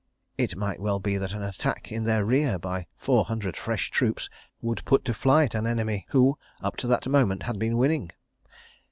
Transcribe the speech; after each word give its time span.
It 0.35 0.55
might 0.55 0.79
well 0.79 0.97
be 0.99 1.17
that 1.19 1.31
an 1.33 1.43
attack 1.43 1.91
in 1.91 2.05
their 2.05 2.25
rear 2.25 2.57
by 2.57 2.87
four 2.97 3.23
hundred 3.25 3.55
fresh 3.55 3.91
troops 3.91 4.31
would 4.59 4.83
put 4.83 5.05
to 5.05 5.13
flight 5.13 5.53
an 5.53 5.67
enemy 5.67 6.07
who, 6.09 6.39
up 6.59 6.75
to 6.77 6.87
that 6.87 7.05
moment, 7.07 7.43
had 7.43 7.59
been 7.59 7.77
winning. 7.77 8.09